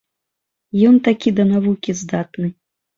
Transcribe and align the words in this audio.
Ён 0.89 0.95
такі 1.09 1.29
да 1.39 1.43
навукі 1.53 1.99
здатны! 2.05 2.47